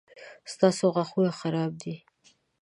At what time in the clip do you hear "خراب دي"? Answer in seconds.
1.39-1.95